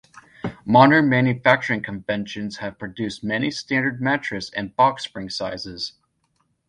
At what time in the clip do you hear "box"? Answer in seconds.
4.75-5.03